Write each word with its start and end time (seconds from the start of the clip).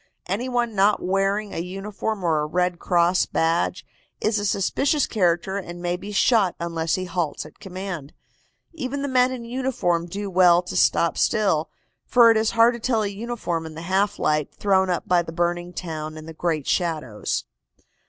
Any 0.25 0.49
one 0.49 0.73
not 0.73 0.99
wearing 1.03 1.53
a 1.53 1.59
uniform 1.59 2.23
or 2.23 2.39
a 2.39 2.47
Red 2.47 2.79
Cross 2.79 3.27
badge 3.27 3.85
is 4.19 4.39
a 4.39 4.47
suspicious 4.47 5.05
character 5.05 5.57
and 5.59 5.79
may 5.79 5.95
be 5.95 6.11
shot 6.11 6.55
unless 6.59 6.95
he 6.95 7.05
halts 7.05 7.45
at 7.45 7.59
command. 7.59 8.11
Even 8.73 9.03
the 9.03 9.07
men 9.07 9.31
in 9.31 9.45
uniform 9.45 10.07
do 10.07 10.27
well 10.31 10.63
to 10.63 10.75
stop 10.75 11.19
still, 11.19 11.69
for 12.07 12.31
it 12.31 12.37
is 12.37 12.49
hard 12.57 12.73
to 12.73 12.79
tell 12.79 13.03
a 13.03 13.07
uniform 13.09 13.63
in 13.67 13.75
the 13.75 13.81
half 13.83 14.17
light 14.17 14.51
thrown 14.55 14.89
up 14.89 15.07
by 15.07 15.21
the 15.21 15.31
burning 15.31 15.71
town 15.71 16.17
and 16.17 16.27
the 16.27 16.33
great 16.33 16.65
shadows. 16.65 17.45